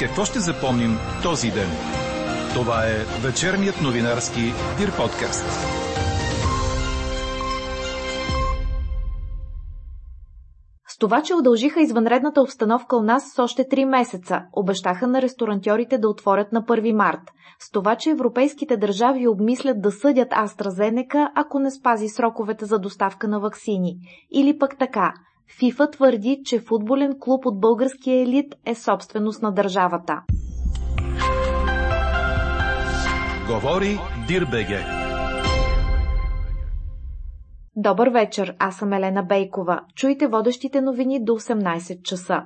[0.00, 0.90] Какво ще запомним
[1.22, 1.68] този ден?
[2.54, 4.40] Това е вечерният новинарски
[4.78, 5.46] Дир подкаст.
[10.88, 15.98] С това, че удължиха извънредната обстановка у нас с още 3 месеца, обещаха на ресторантьорите
[15.98, 17.22] да отворят на 1 март.
[17.58, 23.28] С това, че европейските държави обмислят да съдят AstraZeneca, ако не спази сроковете за доставка
[23.28, 23.96] на ваксини.
[24.32, 25.14] Или пък така–
[25.58, 30.22] ФИФА твърди, че футболен клуб от българския елит е собственост на държавата.
[33.46, 34.78] Говори Дирбеге.
[37.76, 39.80] Добър вечер, аз съм Елена Бейкова.
[39.94, 42.42] Чуйте водещите новини до 18 часа.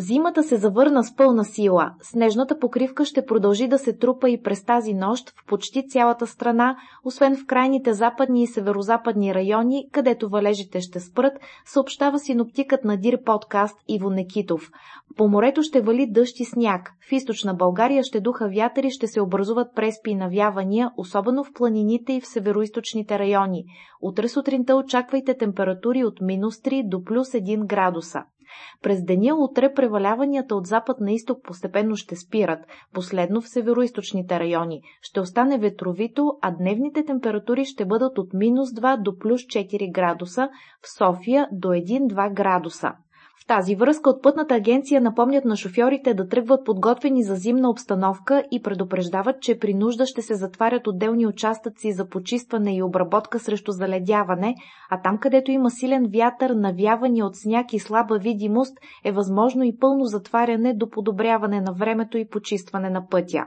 [0.00, 1.94] Зимата се завърна с пълна сила.
[2.02, 6.76] Снежната покривка ще продължи да се трупа и през тази нощ в почти цялата страна,
[7.04, 11.32] освен в крайните западни и северозападни райони, където валежите ще спрат,
[11.64, 14.70] съобщава синоптикът на Дир подкаст Иво Некитов.
[15.16, 16.92] По морето ще вали дъжд и сняг.
[17.08, 21.52] В източна България ще духа вятър и ще се образуват преспи и навявания, особено в
[21.52, 23.64] планините и в североизточните райони.
[24.02, 28.22] Утре сутринта очаквайте температури от минус 3 до плюс 1 градуса.
[28.82, 34.80] През деня утре преваляванията от запад на изток постепенно ще спират, последно в североизточните райони.
[35.02, 40.48] Ще остане ветровито, а дневните температури ще бъдат от минус 2 до плюс 4 градуса,
[40.82, 42.92] в София до 1-2 градуса
[43.48, 48.62] тази връзка от пътната агенция напомнят на шофьорите да тръгват подготвени за зимна обстановка и
[48.62, 54.54] предупреждават, че при нужда ще се затварят отделни участъци за почистване и обработка срещу заледяване,
[54.90, 59.78] а там където има силен вятър, навяване от сняг и слаба видимост, е възможно и
[59.78, 63.44] пълно затваряне до подобряване на времето и почистване на пътя.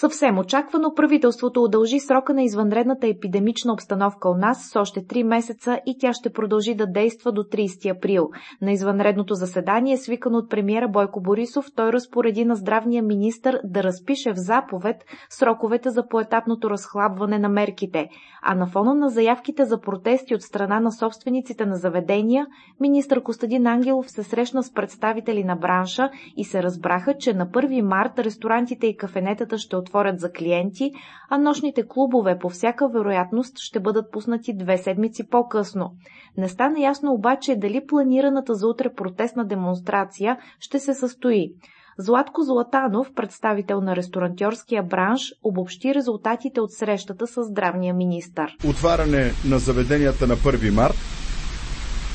[0.00, 5.80] Съвсем очаквано правителството удължи срока на извънредната епидемична обстановка у нас с още 3 месеца
[5.86, 8.30] и тя ще продължи да действа до 30 април.
[8.62, 14.32] На извънредното заседание, свикано от премиера Бойко Борисов, той разпореди на здравния министр да разпише
[14.32, 14.96] в заповед
[15.30, 18.08] сроковете за поетапното разхлабване на мерките.
[18.42, 22.46] А на фона на заявките за протести от страна на собствениците на заведения,
[22.80, 27.80] министр Костадин Ангелов се срещна с представители на бранша и се разбраха, че на 1
[27.80, 30.92] март ресторантите и кафенетата ще отворят за клиенти,
[31.30, 35.92] а нощните клубове по всяка вероятност ще бъдат пуснати две седмици по-късно.
[36.36, 41.50] Не стана ясно обаче дали планираната за утре протестна демонстрация ще се състои.
[41.98, 48.46] Златко Златанов, представител на ресторантьорския бранш, обобщи резултатите от срещата с здравния министр.
[48.68, 50.94] Отваряне на заведенията на 1 март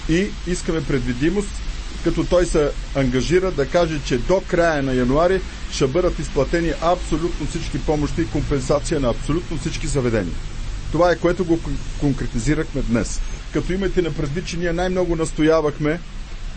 [0.09, 1.70] и искаме предвидимост
[2.03, 7.47] като той се ангажира да каже, че до края на януари ще бъдат изплатени абсолютно
[7.47, 10.35] всички помощи и компенсация на абсолютно всички заведения.
[10.91, 11.59] Това е което го
[11.99, 13.21] конкретизирахме днес.
[13.53, 15.99] Като имайте на предвид, че ние най-много настоявахме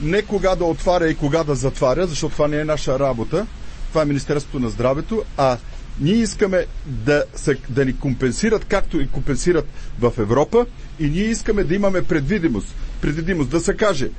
[0.00, 3.46] не кога да отваря и кога да затваря, защото това не е наша работа,
[3.88, 5.58] това е Министерството на здравето, а
[6.00, 9.66] ние искаме да, се, да ни компенсират, както и компенсират
[10.00, 10.66] в Европа,
[10.98, 12.68] и ние искаме да имаме предвидимост.
[13.00, 14.10] Предвидимост да се каже,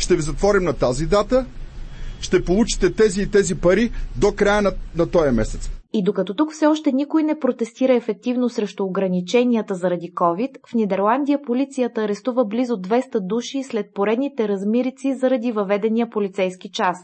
[0.00, 1.46] ще ви затворим на тази дата,
[2.20, 5.70] ще получите тези и тези пари до края на, на този месец.
[5.92, 11.42] И докато тук все още никой не протестира ефективно срещу ограниченията заради COVID, в Нидерландия
[11.42, 16.98] полицията арестува близо 200 души след поредните размирици заради въведения полицейски час.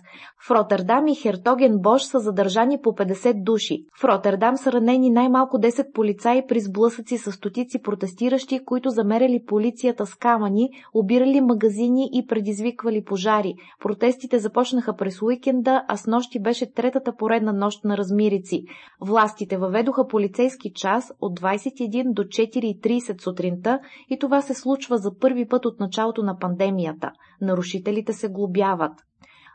[0.46, 3.84] В Роттердам и Хертоген Бош са задържани по 50 души.
[4.00, 10.06] В Роттердам са ранени най-малко 10 полицаи при сблъсъци с стотици протестиращи, които замеряли полицията
[10.06, 13.54] с камъни, обирали магазини и предизвиквали пожари.
[13.80, 18.64] Протестите започнаха през уикенда, а с нощи беше третата поредна нощ на размирици.
[19.00, 25.48] Властите въведоха полицейски час от 21 до 4.30 сутринта и това се случва за първи
[25.48, 27.10] път от началото на пандемията.
[27.40, 28.92] Нарушителите се глобяват.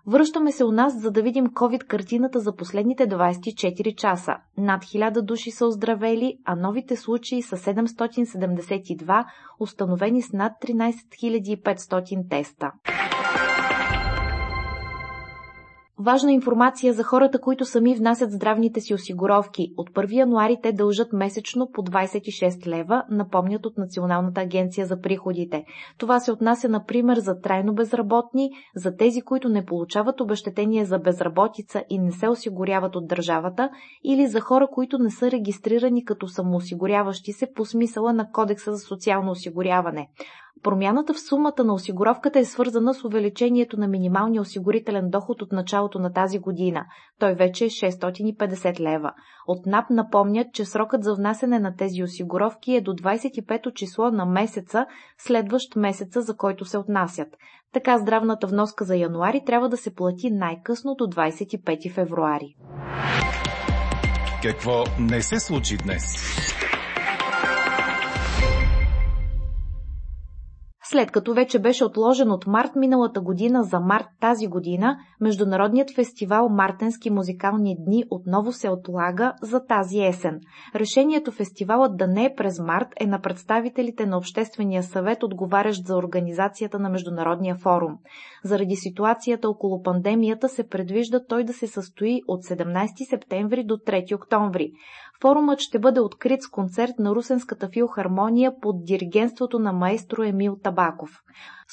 [0.07, 4.35] Връщаме се у нас, за да видим COVID-картината за последните 24 часа.
[4.57, 9.25] Над 1000 души са оздравели, а новите случаи са 772,
[9.59, 12.71] установени с над 13 500 теста.
[16.03, 19.73] Важна информация за хората, които сами внасят здравните си осигуровки.
[19.77, 25.65] От 1 януари те дължат месечно по 26 лева, напомнят от Националната агенция за приходите.
[25.97, 31.83] Това се отнася, например, за трайно безработни, за тези, които не получават обещетение за безработица
[31.89, 33.69] и не се осигуряват от държавата,
[34.03, 38.79] или за хора, които не са регистрирани като самоосигуряващи се по смисъла на Кодекса за
[38.79, 40.09] социално осигуряване.
[40.63, 45.99] Промяната в сумата на осигуровката е свързана с увеличението на минималния осигурителен доход от началото
[45.99, 46.85] на тази година.
[47.19, 49.13] Той вече е 650 лева.
[49.47, 54.25] От НАП напомнят, че срокът за внасене на тези осигуровки е до 25 число на
[54.25, 54.85] месеца,
[55.17, 57.27] следващ месеца, за който се отнасят.
[57.73, 62.55] Така здравната вноска за януари трябва да се плати най-късно до 25 февруари.
[64.43, 66.15] Какво не се случи днес?
[70.91, 76.49] След като вече беше отложен от март миналата година за март тази година, Международният фестивал
[76.49, 80.39] Мартенски музикални дни отново се отлага за тази есен.
[80.75, 85.95] Решението фестивалът да не е през март е на представителите на Обществения съвет, отговарящ за
[85.95, 87.97] организацията на Международния форум.
[88.43, 94.15] Заради ситуацията около пандемията се предвижда той да се състои от 17 септември до 3
[94.15, 94.71] октомври.
[95.21, 101.09] Форумът ще бъде открит с концерт на Русенската филхармония под диригенството на маестро Емил Табаков.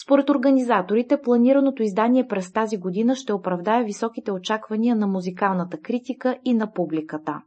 [0.03, 6.55] Според организаторите, планираното издание през тази година ще оправдае високите очаквания на музикалната критика и
[6.55, 7.43] на публиката.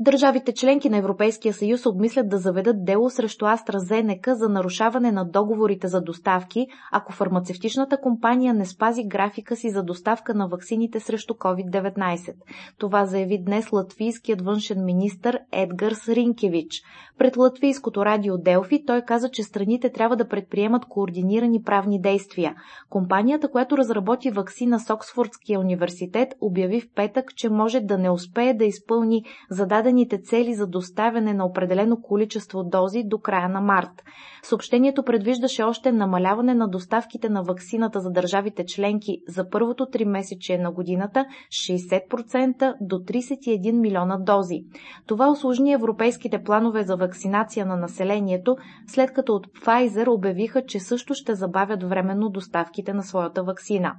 [0.00, 5.88] Държавите членки на Европейския съюз обмислят да заведат дело срещу AstraZeneca за нарушаване на договорите
[5.88, 12.34] за доставки, ако фармацевтичната компания не спази графика си за доставка на ваксините срещу COVID-19.
[12.78, 16.82] Това заяви днес латвийският външен министр Едгарс Ринкевич.
[17.18, 22.54] Пред латвийското радио Делфи той каза, че страните трябва да предприемат координирани правни действия.
[22.90, 28.54] Компанията, която разработи ваксина с Оксфордския университет, обяви в петък, че може да не успее
[28.54, 34.02] да изпълни зададени зададените цели за доставяне на определено количество дози до края на март.
[34.42, 40.58] Съобщението предвиждаше още намаляване на доставките на ваксината за държавите членки за първото три месече
[40.58, 44.64] на годината с 60% до 31 милиона дози.
[45.06, 51.14] Това осложни европейските планове за вакцинация на населението, след като от Pfizer обявиха, че също
[51.14, 53.94] ще забавят временно доставките на своята вакцина.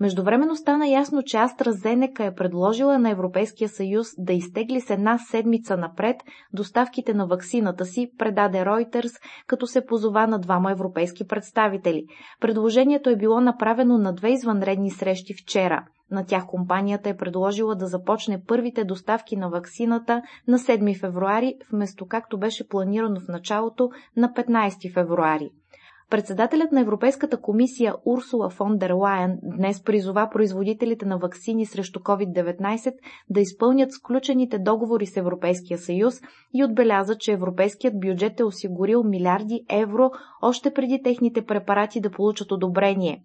[0.00, 5.76] Междувременно стана ясно, че AstraZeneca е предложила на Европейския съюз да изтегли с една седмица
[5.76, 6.16] напред
[6.52, 9.12] доставките на ваксината си, предаде Reuters,
[9.46, 12.04] като се позова на двама европейски представители.
[12.40, 15.84] Предложението е било направено на две извънредни срещи вчера.
[16.10, 22.06] На тях компанията е предложила да започне първите доставки на ваксината на 7 февруари, вместо
[22.06, 25.50] както беше планирано в началото на 15 февруари.
[26.10, 32.94] Председателят на Европейската комисия Урсула фон дер Лайен днес призова производителите на ваксини срещу COVID-19
[33.30, 36.20] да изпълнят сключените договори с Европейския съюз
[36.54, 40.10] и отбеляза, че европейският бюджет е осигурил милиарди евро
[40.42, 43.22] още преди техните препарати да получат одобрение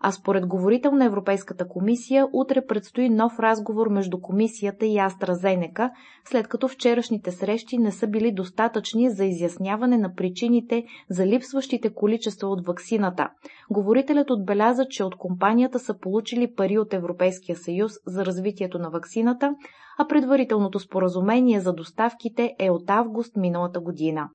[0.00, 5.90] а според говорител на Европейската комисия, утре предстои нов разговор между комисията и AstraZeneca,
[6.24, 12.48] след като вчерашните срещи не са били достатъчни за изясняване на причините за липсващите количества
[12.48, 13.28] от ваксината.
[13.70, 19.54] Говорителят отбеляза, че от компанията са получили пари от Европейския съюз за развитието на ваксината,
[19.98, 24.28] а предварителното споразумение за доставките е от август миналата година.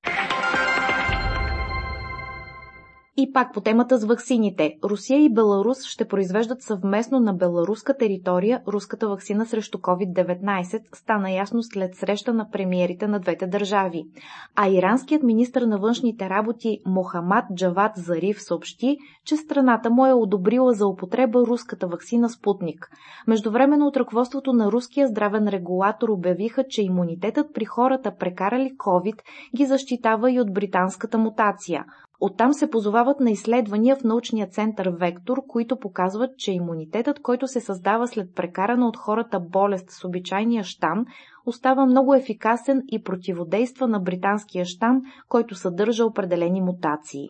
[3.18, 4.78] И пак по темата с ваксините.
[4.84, 11.62] Русия и Беларус ще произвеждат съвместно на беларуска територия руската вакцина срещу COVID-19, стана ясно
[11.62, 14.04] след среща на премиерите на двете държави.
[14.56, 20.72] А иранският министр на външните работи Мохамад Джават Зариф съобщи, че страната му е одобрила
[20.72, 22.90] за употреба руската вакцина Спутник.
[23.26, 29.20] Междувременно от ръководството на руския здравен регулатор обявиха, че имунитетът при хората прекарали COVID
[29.56, 31.84] ги защитава и от британската мутация.
[32.20, 37.60] Оттам се позовават на изследвания в научния център Вектор, които показват, че имунитетът, който се
[37.60, 41.04] създава след прекарана от хората болест с обичайния штам,
[41.46, 47.28] остава много ефикасен и противодейства на британския штам, който съдържа определени мутации.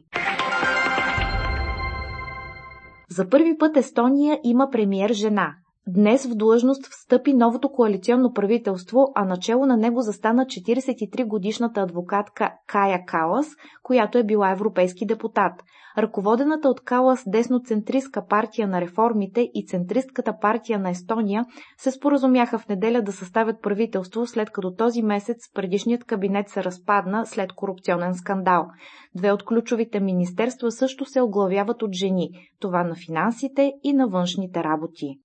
[3.11, 5.55] За първи път Естония има премиер жена.
[5.89, 13.05] Днес в длъжност встъпи новото коалиционно правителство, а начало на него застана 43-годишната адвокатка Кая
[13.07, 13.47] Калас,
[13.83, 15.53] която е била европейски депутат.
[15.99, 21.45] Ръководената от Калас десноцентристка партия на реформите и центристката партия на Естония
[21.79, 27.27] се споразумяха в неделя да съставят правителство, след като този месец предишният кабинет се разпадна
[27.27, 28.67] след корупционен скандал.
[29.15, 34.65] Две от ключовите министерства също се оглавяват от жени– това на финансите и на външните
[34.65, 35.19] работи.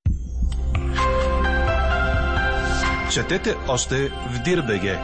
[3.14, 5.00] Четете още в Дирбеге.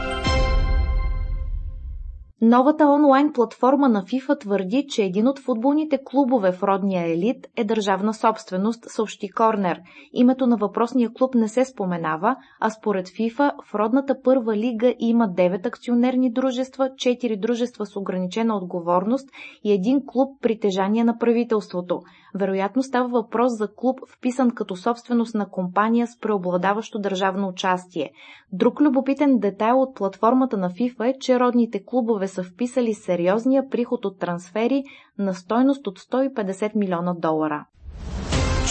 [2.42, 7.64] Новата онлайн платформа на FIFA твърди, че един от футболните клубове в родния елит е
[7.64, 9.82] държавна собственост, съобщи Корнер.
[10.14, 15.30] Името на въпросния клуб не се споменава, а според FIFA в родната първа лига има
[15.30, 19.30] 9 акционерни дружества, 4 дружества с ограничена отговорност
[19.64, 22.02] и един клуб притежание на правителството.
[22.36, 28.12] Вероятно става въпрос за клуб, вписан като собственост на компания с преобладаващо държавно участие.
[28.52, 34.06] Друг любопитен детайл от платформата на FIFA е, че родните клубове са вписали сериозния приход
[34.06, 34.84] от трансфери
[35.18, 37.66] на стойност от 150 милиона долара.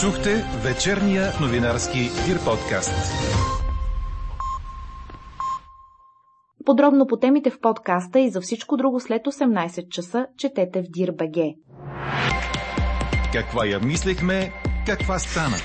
[0.01, 0.31] Чухте
[0.65, 3.13] вечерния новинарски Дир подкаст.
[6.65, 11.37] Подробно по темите в подкаста и за всичко друго след 18 часа четете в Дир.бг.
[13.37, 14.53] Каква я мислехме,
[14.87, 15.57] каква стана?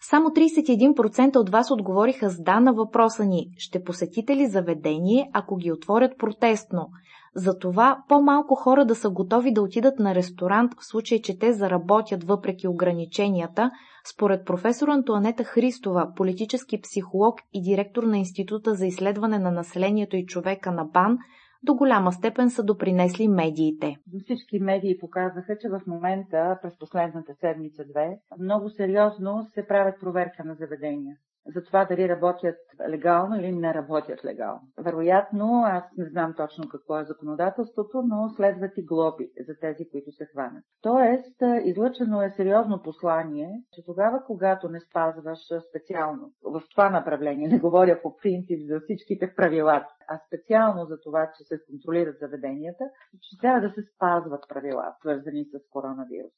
[0.00, 5.56] Само 31% от вас отговориха с да на въпроса ни «Ще посетите ли заведение, ако
[5.56, 6.88] ги отворят протестно?»
[7.34, 12.24] Затова по-малко хора да са готови да отидат на ресторант в случай, че те заработят
[12.24, 13.70] въпреки ограниченията,
[14.14, 20.26] според професор Антуанета Христова, политически психолог и директор на Института за изследване на населението и
[20.26, 21.18] човека на БАН,
[21.64, 23.96] до голяма степен са допринесли медиите.
[24.24, 30.54] Всички медии показаха, че в момента, през последната седмица-две, много сериозно се правят проверка на
[30.54, 32.56] заведения за това дали работят
[32.88, 34.60] легално или не работят легално.
[34.78, 40.12] Вероятно, аз не знам точно какво е законодателството, но следват и глоби за тези, които
[40.12, 40.64] се хванат.
[40.82, 47.58] Тоест, излъчено е сериозно послание, че тогава, когато не спазваш специално в това направление, не
[47.58, 52.84] говоря по принцип за всичките правила, а специално за това, че се контролират заведенията,
[53.22, 56.32] че трябва да се спазват правила, свързани с коронавирус.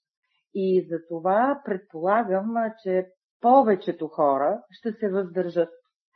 [0.55, 3.07] И за това предполагам, че
[3.41, 5.69] повечето хора ще се въздържат.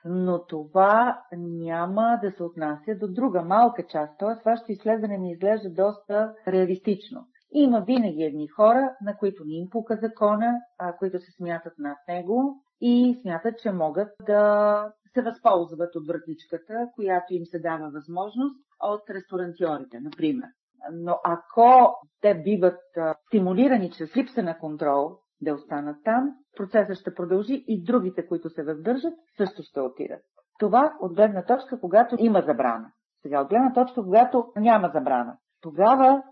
[0.05, 4.19] Но това няма да се отнася до друга малка част.
[4.19, 4.43] Т.е.
[4.45, 7.27] вашето изследване ми изглежда доста реалистично.
[7.53, 11.99] Има винаги едни хора, на които не им пука закона, а които се смятат над
[12.09, 18.57] него и смятат, че могат да се възползват от вратичката, която им се дава възможност
[18.81, 20.49] от ресторантьорите, например.
[20.93, 22.81] Но ако те биват
[23.27, 28.63] стимулирани чрез липса на контрол да останат там, процесът ще продължи и другите, които се
[28.63, 30.23] въздържат, също ще отидат.
[30.59, 32.93] Това от гледна точка, когато има забрана.
[33.23, 35.37] Сега, от гледна точка, когато няма забрана.
[35.61, 36.23] Тогава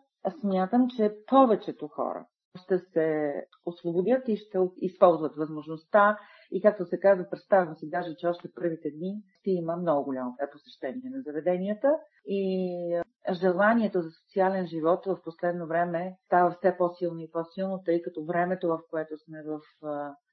[0.40, 2.26] смятам, че повечето хора
[2.64, 3.34] ще се
[3.66, 6.18] освободят и ще използват възможността
[6.52, 10.36] и както се казва, представям си даже, че още първите дни ще има много голямо
[10.52, 11.88] посещение на заведенията
[12.26, 18.24] и желанието за социален живот в последно време става все по-силно и по-силно, тъй като
[18.24, 19.60] времето, в което сме в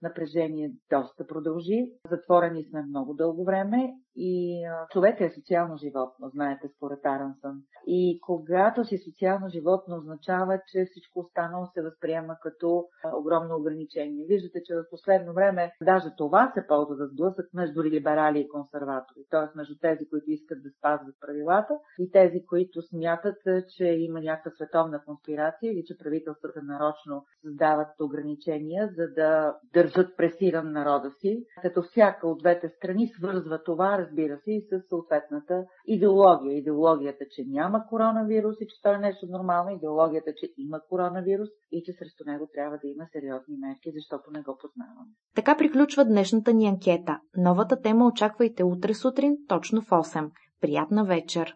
[0.01, 1.91] напрежение, доста продължи.
[2.09, 7.61] Затворени сме много дълго време и човек е социално животно, знаете, според Арансън.
[7.87, 14.25] И когато си социално животно, означава, че всичко останало се възприема като огромно ограничение.
[14.27, 19.19] Виждате, че в последно време даже това се ползва за сблъсък между либерали и консерватори,
[19.29, 19.57] т.е.
[19.57, 23.37] между тези, които искат да спазват правилата и тези, които смятат,
[23.77, 30.71] че има някаква световна конспирация или че правителствата нарочно създават ограничения, за да държат пресиран
[30.71, 36.57] народа си, като всяка от двете страни свързва това, разбира се, и с съответната идеология.
[36.57, 41.83] Идеологията, че няма коронавирус и че това е нещо нормално, идеологията, че има коронавирус и
[41.85, 45.11] че срещу него трябва да има сериозни мерки, защото не го познаваме.
[45.35, 47.19] Така приключва днешната ни анкета.
[47.37, 50.29] Новата тема очаквайте утре сутрин, точно в 8.
[50.61, 51.55] Приятна вечер!